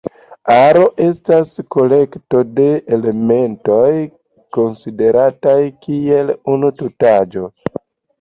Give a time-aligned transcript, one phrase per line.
[0.51, 2.65] Aro estas kolekto de
[2.97, 3.91] elementoj
[4.57, 7.45] konsiderataj kiel unu tutaĵo.